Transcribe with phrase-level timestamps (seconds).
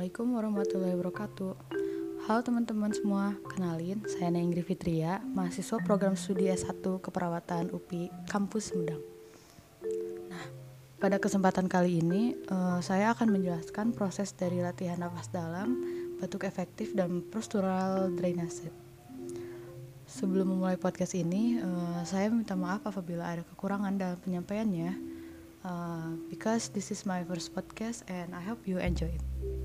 [0.00, 1.52] Assalamualaikum warahmatullahi wabarakatuh
[2.24, 9.04] Halo teman-teman semua, kenalin saya Nenggri Fitria, mahasiswa program studi S1 Keperawatan UPI Kampus Sumedang.
[10.32, 10.44] Nah,
[10.96, 15.76] pada kesempatan kali ini uh, saya akan menjelaskan proses dari latihan nafas dalam,
[16.16, 18.72] batuk efektif, dan postural drainase.
[20.08, 24.96] Sebelum memulai podcast ini, uh, saya minta maaf apabila ada kekurangan dalam penyampaiannya
[25.68, 29.59] uh, because this is my first podcast and I hope you enjoy it.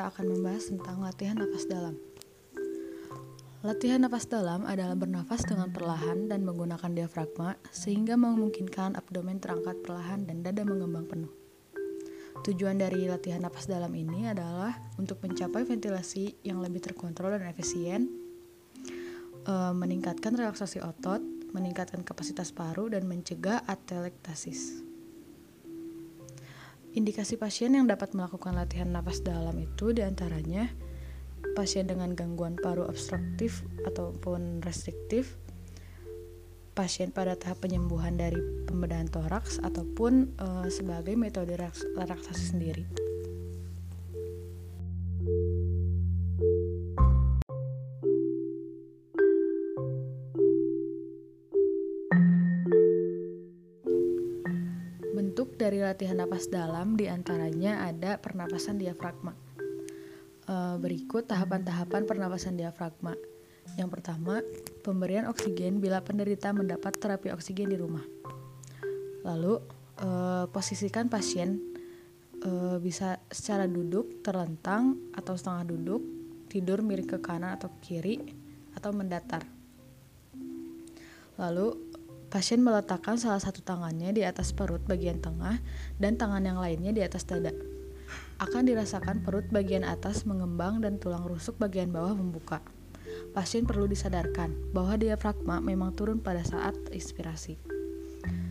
[0.00, 1.92] Kita akan membahas tentang latihan nafas dalam.
[3.60, 10.24] Latihan napas dalam adalah bernafas dengan perlahan dan menggunakan diafragma sehingga memungkinkan abdomen terangkat perlahan
[10.24, 11.28] dan dada mengembang penuh.
[12.48, 18.08] Tujuan dari latihan napas dalam ini adalah untuk mencapai ventilasi yang lebih terkontrol dan efisien,
[19.44, 21.20] e, meningkatkan relaksasi otot,
[21.52, 24.80] meningkatkan kapasitas paru, dan mencegah atelektasis.
[26.90, 30.66] Indikasi pasien yang dapat melakukan latihan napas dalam itu di antaranya
[31.54, 35.38] pasien dengan gangguan paru obstruktif ataupun restriktif,
[36.74, 41.54] pasien pada tahap penyembuhan dari pembedahan toraks ataupun uh, sebagai metode
[41.94, 43.09] relaksasi sendiri.
[55.30, 59.30] Bentuk dari latihan napas dalam di antaranya ada pernapasan diafragma
[60.50, 63.14] uh, berikut tahapan-tahapan pernapasan diafragma.
[63.78, 64.42] Yang pertama,
[64.82, 68.02] pemberian oksigen bila penderita mendapat terapi oksigen di rumah.
[69.22, 69.62] Lalu,
[70.02, 71.62] uh, posisikan pasien
[72.42, 76.02] uh, bisa secara duduk, terlentang, atau setengah duduk,
[76.50, 78.16] tidur miring ke kanan atau ke kiri,
[78.74, 79.46] atau mendatar.
[81.38, 81.89] Lalu,
[82.30, 85.58] pasien meletakkan salah satu tangannya di atas perut bagian tengah
[85.98, 87.50] dan tangan yang lainnya di atas dada
[88.40, 92.64] akan dirasakan perut bagian atas mengembang dan tulang rusuk bagian bawah membuka.
[93.36, 97.60] Pasien perlu disadarkan bahwa diafragma memang turun pada saat inspirasi.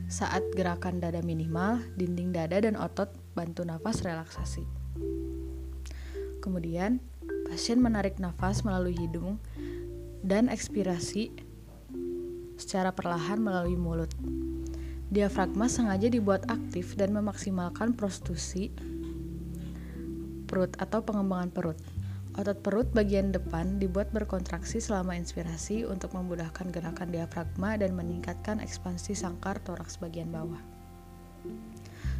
[0.06, 4.62] Saat gerakan dada minimal, dinding dada dan otot bantu nafas relaksasi.
[6.42, 7.02] Kemudian,
[7.50, 9.42] pasien menarik nafas melalui hidung
[10.22, 11.34] dan ekspirasi
[12.60, 14.12] secara perlahan melalui mulut.
[15.10, 18.70] Diafragma sengaja dibuat aktif dan memaksimalkan prostitusi
[20.46, 21.80] perut atau pengembangan perut.
[22.38, 29.18] Otot perut bagian depan dibuat berkontraksi selama inspirasi untuk memudahkan gerakan diafragma dan meningkatkan ekspansi
[29.18, 30.62] sangkar toraks bagian bawah.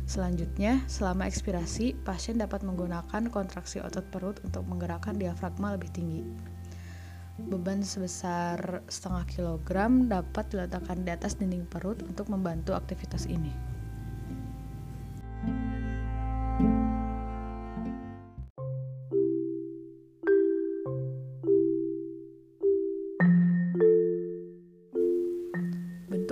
[0.10, 6.26] Selanjutnya, selama ekspirasi, pasien dapat menggunakan kontraksi otot perut untuk menggerakkan diafragma lebih tinggi.
[7.48, 13.70] Beban sebesar setengah kilogram dapat diletakkan di atas dinding perut untuk membantu aktivitas ini.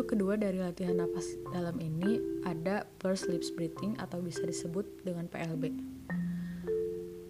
[0.07, 5.97] kedua dari latihan napas dalam ini ada pursed lips breathing atau bisa disebut dengan PLB.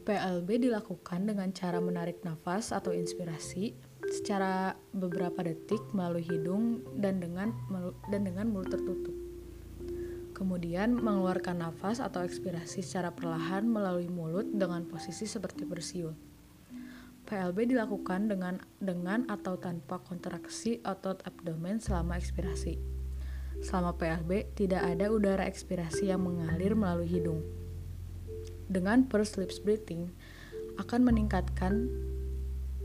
[0.07, 3.75] PLB dilakukan dengan cara menarik nafas atau inspirasi
[4.07, 7.51] secara beberapa detik melalui hidung dan dengan
[8.07, 9.11] dan dengan mulut tertutup.
[10.31, 16.15] Kemudian mengeluarkan nafas atau ekspirasi secara perlahan melalui mulut dengan posisi seperti bersiul.
[17.27, 22.79] PLB dilakukan dengan dengan atau tanpa kontraksi otot abdomen selama ekspirasi.
[23.59, 27.56] Selama PLB, tidak ada udara ekspirasi yang mengalir melalui hidung.
[28.67, 30.11] Dengan pursed lips breathing,
[30.77, 31.89] akan meningkatkan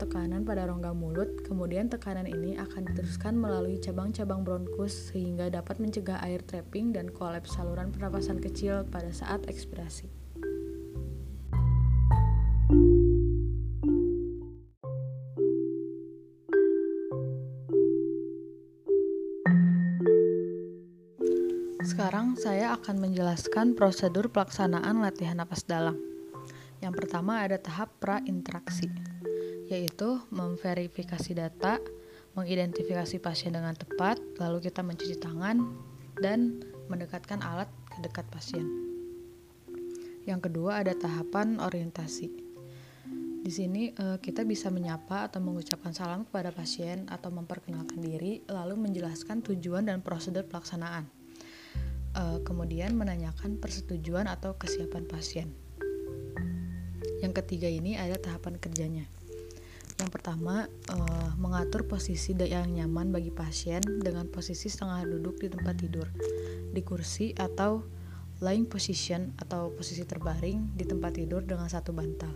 [0.01, 6.17] tekanan pada rongga mulut, kemudian tekanan ini akan diteruskan melalui cabang-cabang bronkus sehingga dapat mencegah
[6.25, 10.22] air trapping dan kolaps saluran pernapasan kecil pada saat ekspirasi.
[22.33, 25.93] Saya akan menjelaskan prosedur pelaksanaan latihan napas dalam.
[26.81, 28.89] Yang pertama ada tahap pra-interaksi,
[29.69, 31.77] yaitu memverifikasi data,
[32.33, 35.61] mengidentifikasi pasien dengan tepat, lalu kita mencuci tangan,
[36.17, 36.57] dan
[36.89, 38.65] mendekatkan alat ke dekat pasien.
[40.25, 42.33] Yang kedua ada tahapan orientasi.
[43.45, 48.89] Di sini eh, kita bisa menyapa atau mengucapkan salam kepada pasien atau memperkenalkan diri, lalu
[48.89, 51.22] menjelaskan tujuan dan prosedur pelaksanaan
[52.17, 55.49] uh, kemudian menanyakan persetujuan atau kesiapan pasien.
[57.21, 59.05] Yang ketiga ini ada tahapan kerjanya.
[60.01, 65.75] Yang pertama, uh, mengatur posisi yang nyaman bagi pasien dengan posisi setengah duduk di tempat
[65.79, 66.07] tidur,
[66.73, 67.85] di kursi atau
[68.41, 72.33] lying position atau posisi terbaring di tempat tidur dengan satu bantal.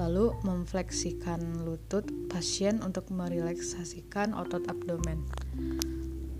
[0.00, 5.20] Lalu memfleksikan lutut pasien untuk merelaksasikan otot abdomen.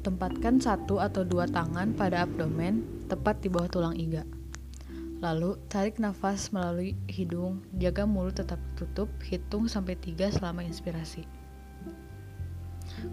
[0.03, 4.27] Tempatkan satu atau dua tangan pada abdomen tepat di bawah tulang iga.
[5.23, 11.23] Lalu, tarik nafas melalui hidung, jaga mulut tetap tutup, hitung sampai 3 selama inspirasi.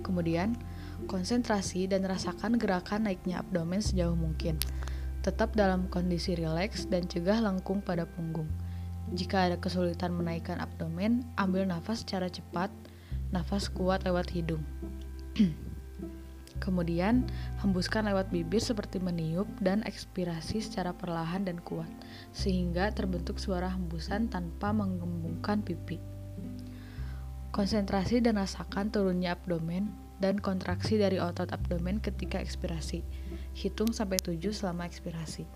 [0.01, 0.57] Kemudian,
[1.05, 4.57] konsentrasi dan rasakan gerakan naiknya abdomen sejauh mungkin.
[5.21, 8.49] Tetap dalam kondisi rileks dan cegah lengkung pada punggung.
[9.13, 12.73] Jika ada kesulitan menaikkan abdomen, ambil nafas secara cepat,
[13.29, 14.65] nafas kuat lewat hidung.
[16.59, 17.23] Kemudian,
[17.63, 21.87] hembuskan lewat bibir seperti meniup dan ekspirasi secara perlahan dan kuat,
[22.35, 25.97] sehingga terbentuk suara hembusan tanpa menggembungkan pipi.
[27.49, 29.89] Konsentrasi dan rasakan turunnya abdomen
[30.19, 33.01] dan kontraksi dari otot abdomen ketika ekspirasi.
[33.55, 35.47] Hitung sampai 7 selama ekspirasi.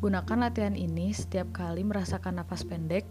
[0.00, 3.04] Gunakan latihan ini setiap kali merasakan nafas pendek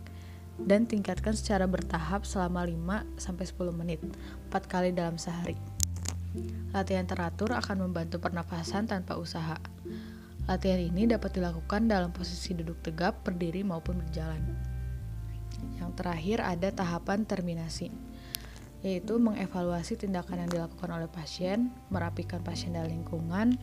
[0.55, 2.63] dan tingkatkan secara bertahap selama
[3.19, 4.01] 5-10 menit,
[4.49, 5.74] 4 kali dalam sehari.
[6.75, 9.55] Latihan teratur akan membantu pernafasan tanpa usaha.
[10.45, 14.43] Latihan ini dapat dilakukan dalam posisi duduk tegap, berdiri maupun berjalan.
[15.81, 17.89] Yang terakhir ada tahapan terminasi,
[18.85, 23.57] yaitu mengevaluasi tindakan yang dilakukan oleh pasien, merapikan pasien dan lingkungan,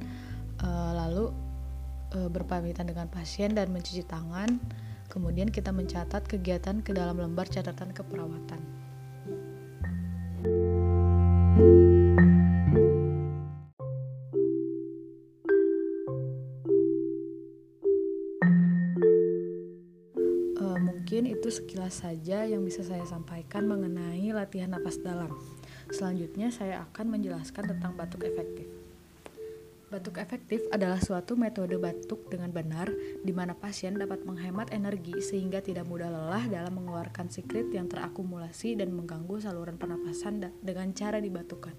[0.59, 1.31] eh, lalu
[2.19, 4.59] eh, berpamitan dengan pasien dan mencuci tangan.
[5.07, 8.61] Kemudian kita mencatat kegiatan ke dalam lembar catatan keperawatan.
[21.53, 25.37] Sekilas saja yang bisa saya sampaikan mengenai latihan napas dalam.
[25.93, 28.65] Selanjutnya saya akan menjelaskan tentang batuk efektif.
[29.93, 32.89] Batuk efektif adalah suatu metode batuk dengan benar
[33.21, 38.73] di mana pasien dapat menghemat energi sehingga tidak mudah lelah dalam mengeluarkan sikrit yang terakumulasi
[38.81, 41.77] dan mengganggu saluran pernapasan dengan cara dibatukan.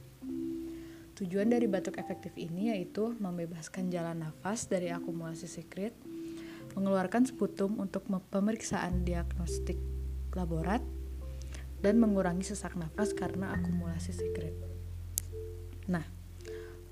[1.18, 5.98] Tujuan dari batuk efektif ini yaitu membebaskan jalan nafas dari akumulasi sikrit,
[6.74, 9.78] mengeluarkan sputum untuk pemeriksaan diagnostik
[10.34, 10.81] laborat,
[11.84, 14.56] dan mengurangi sesak nafas karena akumulasi sekret.
[15.92, 16.08] Nah,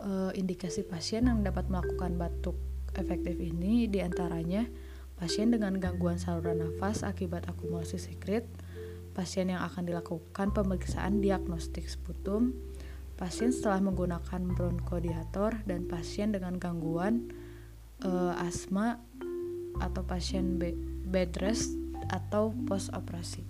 [0.04, 2.60] e, indikasi pasien yang dapat melakukan batuk
[3.00, 4.68] efektif ini di antaranya
[5.16, 8.44] pasien dengan gangguan saluran nafas akibat akumulasi sekret,
[9.16, 12.52] pasien yang akan dilakukan pemeriksaan diagnostik sputum,
[13.16, 17.32] pasien setelah menggunakan bronkodiator, dan pasien dengan gangguan
[18.04, 18.12] e,
[18.44, 19.00] asma
[19.80, 21.78] atau pasien bed rest
[22.12, 23.48] atau post operasi.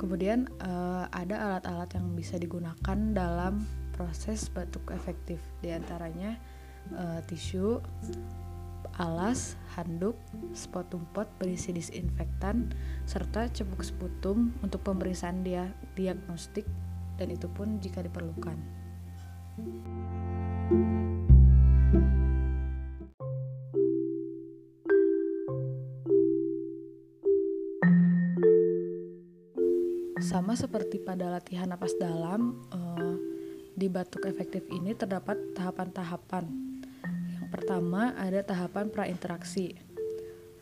[0.00, 6.40] Kemudian uh, ada alat-alat yang bisa digunakan dalam proses batuk efektif, di antaranya
[6.96, 7.84] uh, tisu,
[8.96, 10.16] alas, handuk,
[10.56, 12.72] sputum pot berisi disinfektan,
[13.04, 16.64] serta cepuk sputum untuk pemeriksaan dia diagnostik
[17.20, 18.56] dan itu pun jika diperlukan.
[30.50, 33.14] Sama seperti pada latihan napas dalam, uh,
[33.78, 36.42] di batuk efektif ini terdapat tahapan-tahapan.
[37.38, 39.78] Yang pertama ada tahapan prainteraksi,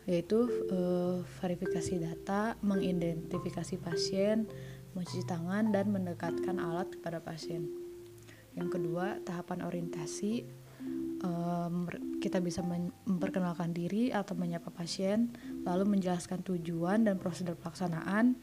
[0.04, 4.45] yaitu uh, verifikasi data, mengidentifikasi pasien,
[4.92, 7.64] mencuci tangan, dan mendekatkan alat kepada pasien.
[8.61, 10.45] Yang kedua, tahapan orientasi,
[11.25, 11.88] um,
[12.21, 15.33] kita bisa memperkenalkan diri atau menyapa pasien,
[15.64, 18.37] lalu menjelaskan tujuan dan prosedur pelaksanaan,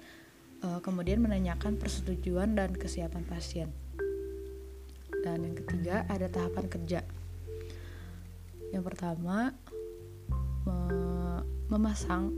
[0.81, 3.69] kemudian menanyakan persetujuan dan kesiapan pasien.
[5.25, 7.01] Dan yang ketiga ada tahapan kerja.
[8.69, 9.53] Yang pertama
[10.65, 10.77] me
[11.65, 12.29] memasang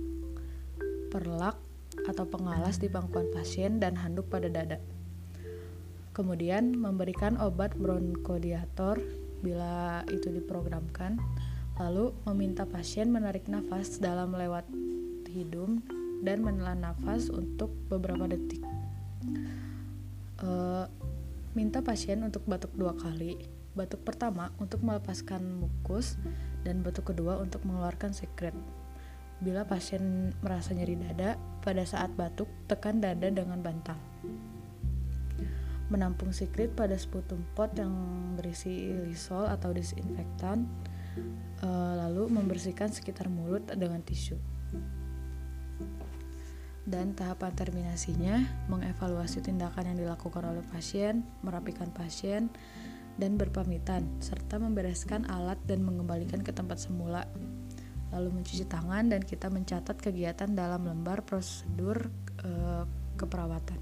[1.12, 1.60] perlak
[2.08, 4.80] atau pengalas di pangkuan pasien dan handuk pada dada.
[6.16, 9.04] Kemudian memberikan obat bronkodiator
[9.44, 11.20] bila itu diprogramkan.
[11.78, 14.66] Lalu meminta pasien menarik nafas dalam lewat
[15.30, 15.84] hidung
[16.22, 18.62] dan menelan nafas untuk beberapa detik.
[20.38, 20.86] Uh,
[21.58, 23.38] minta pasien untuk batuk dua kali.
[23.78, 26.18] Batuk pertama untuk melepaskan mukus
[26.66, 28.54] dan batuk kedua untuk mengeluarkan sekret.
[29.38, 33.98] Bila pasien merasa nyeri dada, pada saat batuk tekan dada dengan bantal.
[35.94, 37.94] Menampung sekret pada sputum pot yang
[38.34, 40.66] berisi lisol atau disinfektan.
[41.66, 44.38] uh, lalu membersihkan sekitar mulut dengan tisu.
[46.88, 52.48] Dan tahapan terminasinya mengevaluasi tindakan yang dilakukan oleh pasien, merapikan pasien,
[53.20, 57.28] dan berpamitan, serta membereskan alat dan mengembalikan ke tempat semula.
[58.16, 62.08] Lalu mencuci tangan dan kita mencatat kegiatan dalam lembar prosedur
[62.48, 62.88] uh,
[63.20, 63.80] keperawatan.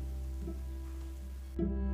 [1.56, 1.85] Baik,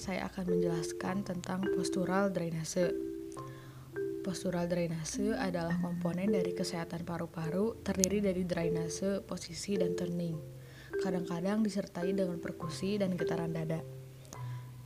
[0.00, 2.88] saya akan menjelaskan tentang postural drainase.
[4.24, 10.40] Postural drainase adalah komponen dari kesehatan paru-paru terdiri dari drainase, posisi, dan turning.
[11.04, 13.84] Kadang-kadang disertai dengan perkusi dan getaran dada.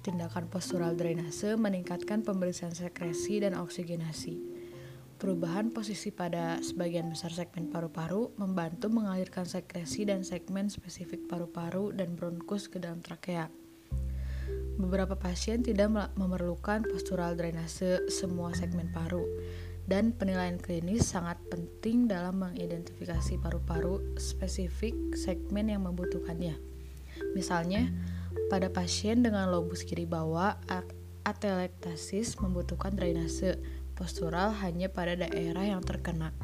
[0.02, 4.34] Tindakan postural drainase meningkatkan pembersihan sekresi dan oksigenasi.
[5.14, 12.18] Perubahan posisi pada sebagian besar segmen paru-paru membantu mengalirkan sekresi dan segmen spesifik paru-paru dan
[12.18, 13.63] bronkus ke dalam trakea.
[14.74, 19.22] Beberapa pasien tidak memerlukan postural drainase semua segmen paru,
[19.86, 26.58] dan penilaian klinis sangat penting dalam mengidentifikasi paru-paru spesifik segmen yang membutuhkannya.
[27.38, 27.86] Misalnya,
[28.50, 30.58] pada pasien dengan lobus kiri bawah,
[31.22, 33.62] atelektasis membutuhkan drainase
[33.94, 36.34] postural hanya pada daerah yang terkena.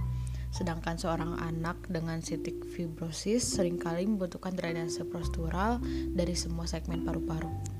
[0.54, 5.82] Sedangkan seorang anak dengan sitik fibrosis sering kali membutuhkan drainase postural
[6.14, 7.79] dari semua segmen paru-paru.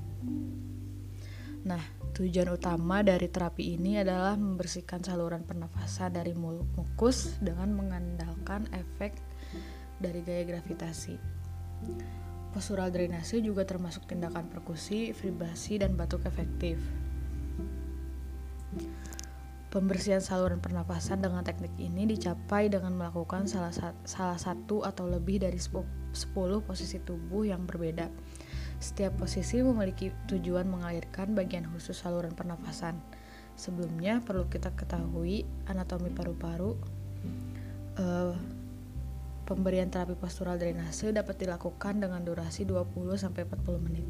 [1.61, 1.81] Nah,
[2.17, 9.13] tujuan utama dari terapi ini adalah membersihkan saluran pernafasan dari mukus dengan mengandalkan efek
[10.01, 11.15] dari gaya gravitasi.
[12.51, 16.81] Postural drainase juga termasuk tindakan perkusi, vibrasi, dan batuk efektif.
[19.71, 23.71] Pembersihan saluran pernapasan dengan teknik ini dicapai dengan melakukan salah,
[24.03, 26.11] salah satu atau lebih dari 10
[26.59, 28.11] posisi tubuh yang berbeda.
[28.81, 32.97] Setiap posisi memiliki tujuan mengalirkan bagian khusus saluran pernapasan.
[33.53, 36.73] Sebelumnya perlu kita ketahui anatomi paru-paru,
[38.01, 38.33] uh,
[39.41, 43.35] Pemberian terapi postural drainase dapat dilakukan dengan durasi 20-40
[43.83, 44.07] menit.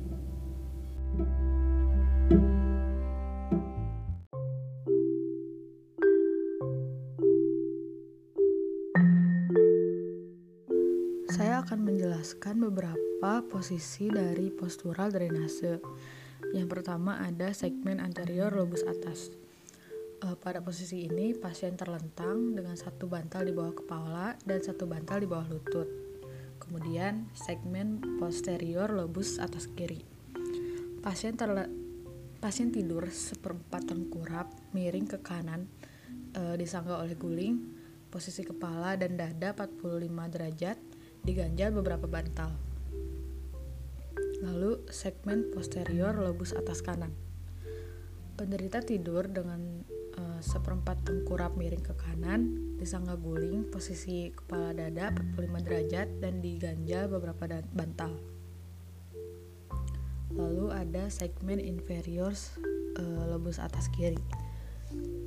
[13.52, 15.84] Posisi dari postural drainase.
[16.56, 19.36] Yang pertama ada segmen anterior lobus atas.
[20.24, 25.20] Uh, pada posisi ini, pasien terlentang dengan satu bantal di bawah kepala dan satu bantal
[25.20, 25.90] di bawah lutut.
[26.64, 30.00] Kemudian, segmen posterior lobus atas kiri.
[31.04, 31.68] Pasien terle
[32.40, 35.68] pasien tidur seperempat tengkurap, miring ke kanan,
[36.40, 37.60] uh, disangga oleh guling,
[38.08, 40.78] posisi kepala dan dada 45 derajat,
[41.26, 42.71] diganjal beberapa bantal.
[44.42, 47.14] Lalu, segmen posterior lobus atas kanan.
[48.36, 55.64] Penderita tidur dengan Eh, seperempat tengkurap miring ke kanan, disangga guling, posisi kepala dada 45
[55.64, 58.20] derajat dan diganjal beberapa bantal.
[60.36, 62.36] Lalu ada segmen inferior
[63.00, 64.20] uh, lobus atas kiri.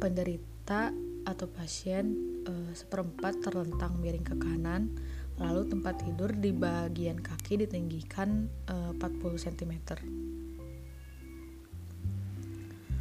[0.00, 0.92] Penderita
[1.25, 4.92] atau pasien uh, seperempat terlentang miring ke kanan,
[5.38, 9.74] lalu tempat tidur di bagian kaki ditinggikan uh, 40 cm.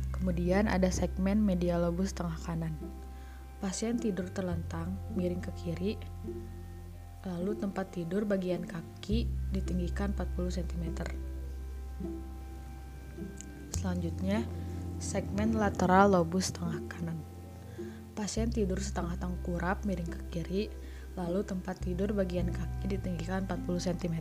[0.10, 2.74] Kemudian ada segmen medial lobus tengah kanan.
[3.60, 5.94] Pasien tidur terlentang, miring ke kiri,
[7.24, 10.86] lalu tempat tidur bagian kaki ditinggikan 40 cm.
[13.72, 14.44] Selanjutnya,
[15.00, 17.20] segmen lateral lobus tengah kanan.
[18.16, 20.64] Pasien tidur setengah tengkurap miring ke kiri,
[21.14, 24.16] lalu tempat tidur bagian kaki ditinggikan 40 cm.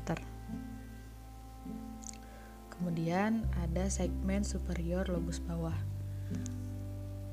[2.69, 5.77] Kemudian ada segmen superior lobus bawah.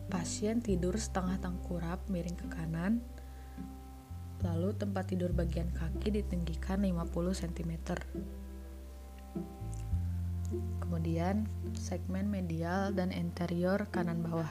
[0.09, 3.03] Pasien tidur setengah tengkurap miring ke kanan,
[4.41, 7.11] lalu tempat tidur bagian kaki ditinggikan 50
[7.45, 7.71] cm.
[10.81, 11.45] Kemudian
[11.77, 14.49] segmen medial dan interior kanan bawah.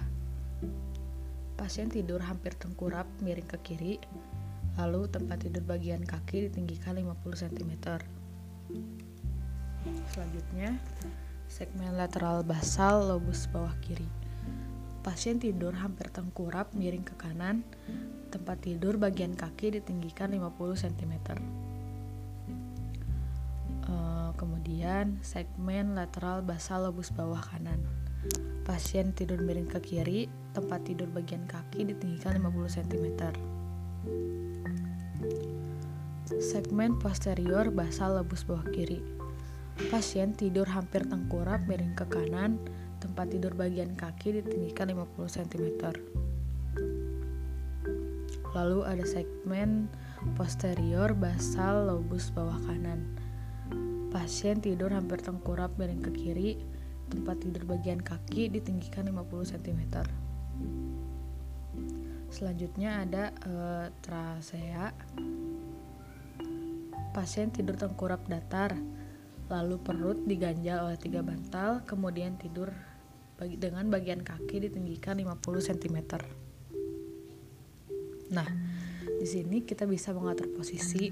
[1.59, 3.95] Pasien tidur hampir tengkurap miring ke kiri,
[4.79, 7.73] lalu tempat tidur bagian kaki ditinggikan 50 cm.
[10.15, 10.79] Selanjutnya,
[11.51, 14.07] segmen lateral basal lobus bawah kiri.
[15.03, 17.67] Pasien tidur hampir tengkurap miring ke kanan,
[18.31, 21.15] tempat tidur bagian kaki ditinggikan 50 cm.
[23.89, 27.83] Uh, kemudian segmen lateral basal lobus bawah kanan.
[28.63, 33.07] Pasien tidur miring ke kiri, tempat tidur bagian kaki ditinggikan 50 cm.
[36.39, 39.03] Segmen posterior basal lebus bawah kiri.
[39.91, 42.63] Pasien tidur hampir tengkurap miring ke kanan,
[43.03, 45.67] tempat tidur bagian kaki ditinggikan 50 cm.
[48.55, 49.91] Lalu ada segmen
[50.39, 53.19] posterior basal lobus bawah kanan.
[54.15, 56.51] Pasien tidur hampir tengkurap miring ke kiri,
[57.11, 60.07] tempat tidur bagian kaki ditinggikan 50 cm.
[62.31, 63.53] Selanjutnya ada e,
[64.07, 64.95] trasea.
[67.19, 68.79] Pasien tidur tengkurap datar,
[69.51, 72.71] lalu perut diganjal oleh tiga bantal, kemudian tidur
[73.59, 75.99] dengan bagian kaki ditinggikan 50 cm.
[78.31, 78.47] Nah,
[79.19, 81.11] di sini kita bisa mengatur posisi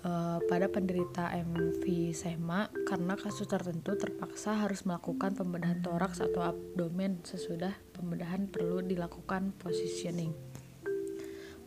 [0.00, 7.76] uh, pada penderita emfisema karena kasus tertentu terpaksa harus melakukan pembedahan toraks atau abdomen sesudah
[7.92, 10.51] pembedahan perlu dilakukan positioning.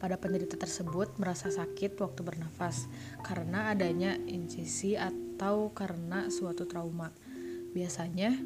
[0.06, 2.86] Pada penderita tersebut merasa sakit waktu bernafas
[3.26, 7.10] karena adanya insisi atau karena suatu trauma.
[7.74, 8.38] Biasanya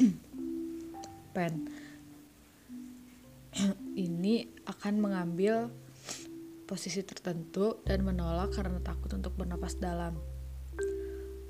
[1.36, 1.68] pen
[4.08, 5.68] ini akan mengambil
[6.64, 10.16] posisi tertentu dan menolak karena takut untuk bernapas dalam.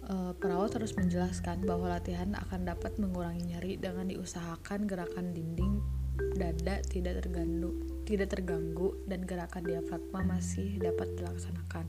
[0.03, 5.79] E, perawat terus menjelaskan bahwa latihan akan dapat mengurangi nyeri dengan diusahakan gerakan dinding
[6.35, 11.85] dada tidak terganggu, tidak terganggu dan gerakan diafragma masih dapat dilaksanakan.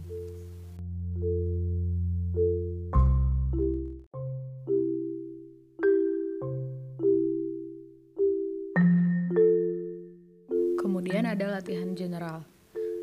[10.76, 12.44] Kemudian ada latihan general.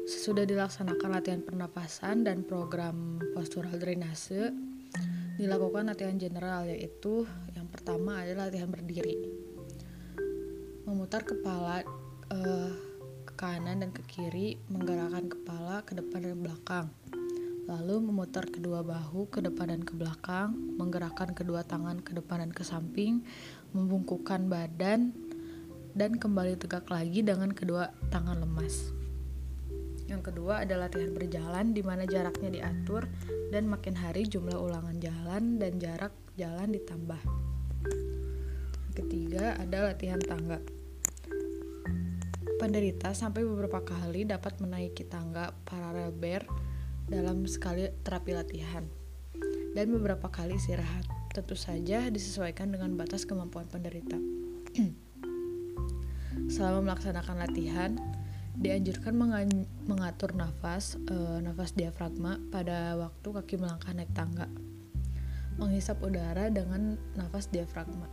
[0.04, 4.52] Sesudah dilaksanakan latihan pernapasan dan program postural drainase,
[5.40, 7.24] dilakukan latihan general yaitu
[7.56, 9.16] yang pertama adalah latihan berdiri.
[10.84, 11.82] Memutar kepala
[12.30, 12.85] uh,
[13.36, 16.86] kanan dan ke kiri, menggerakkan kepala ke depan dan belakang.
[17.68, 22.52] Lalu memutar kedua bahu ke depan dan ke belakang, menggerakkan kedua tangan ke depan dan
[22.56, 23.20] ke samping,
[23.76, 25.12] membungkukkan badan
[25.92, 28.94] dan kembali tegak lagi dengan kedua tangan lemas.
[30.06, 33.10] Yang kedua adalah latihan berjalan di mana jaraknya diatur
[33.50, 37.18] dan makin hari jumlah ulangan jalan dan jarak jalan ditambah.
[38.86, 40.75] Yang ketiga ada latihan tangga.
[42.56, 46.48] Penderita sampai beberapa kali dapat menaiki tangga paralel bear
[47.04, 48.88] dalam sekali terapi latihan
[49.76, 51.04] dan beberapa kali istirahat.
[51.36, 54.16] Tentu saja disesuaikan dengan batas kemampuan penderita.
[56.56, 57.92] Selama melaksanakan latihan,
[58.56, 59.12] dianjurkan
[59.84, 64.48] mengatur nafas, e, nafas diafragma pada waktu kaki melangkah naik tangga.
[65.60, 68.08] Menghisap udara dengan nafas diafragma.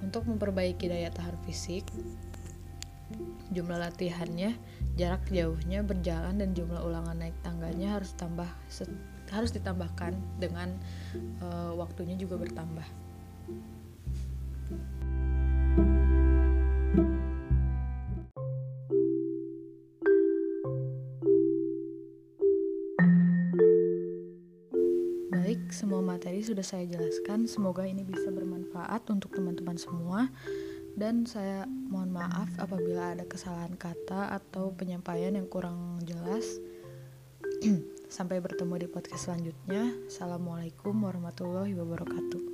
[0.00, 1.84] Untuk memperbaiki daya tahan fisik,
[3.50, 4.54] jumlah latihannya,
[4.94, 8.46] jarak jauhnya berjalan dan jumlah ulangan naik tangganya harus tambah
[9.30, 10.74] harus ditambahkan dengan
[11.14, 11.46] e,
[11.78, 12.86] waktunya juga bertambah.
[25.30, 27.46] Baik, semua materi sudah saya jelaskan.
[27.46, 30.30] Semoga ini bisa bermanfaat untuk teman-teman semua.
[30.98, 36.58] Dan saya mohon maaf apabila ada kesalahan kata atau penyampaian yang kurang jelas.
[38.10, 39.94] Sampai bertemu di podcast selanjutnya.
[40.10, 42.49] Assalamualaikum warahmatullahi wabarakatuh.